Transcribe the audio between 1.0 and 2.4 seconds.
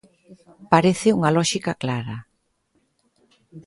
unha lóxica clara.